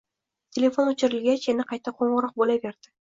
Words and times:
Telefon 0.57 0.89
o'chirilgach 0.93 1.45
yana 1.49 1.67
qayta 1.73 1.95
qo'ng'iroq 2.01 2.35
bo'laverdi 2.43 2.95